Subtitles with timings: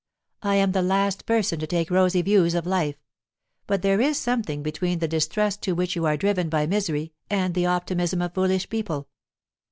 [0.41, 2.95] "I am the last person to take rosy views of life.
[3.67, 7.53] But there is something between the distrust to which you are driven by misery and
[7.53, 9.09] the optimism of foolish people."